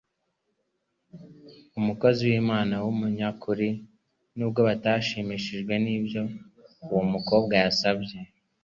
umukozi 1.79 2.21
w'Imana 2.31 2.75
w'umunyakuri. 2.83 3.67
Nubwo 4.37 4.59
batashimishijwe 4.67 5.73
n'ibyo 5.83 6.21
uwo 6.85 7.01
mukobwa 7.13 7.53
yasabye, 7.63 8.17